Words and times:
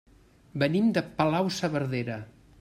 Venim 0.63 0.89
de 0.95 1.05
Palau-saverdera. 1.21 2.19